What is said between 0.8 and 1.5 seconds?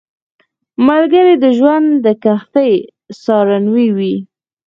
ملګری د